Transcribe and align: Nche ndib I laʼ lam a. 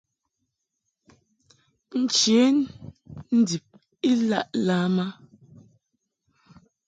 Nche 1.99 2.39
ndib 3.37 3.63
I 4.09 4.11
laʼ 4.29 4.47
lam 4.65 4.95
a. 5.05 5.07